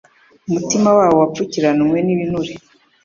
[0.49, 2.53] Umutima wabo wapfukiranywe n’ibinure